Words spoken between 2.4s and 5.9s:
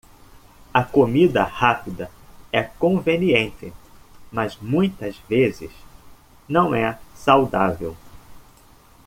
é conveniente, mas muitas vezes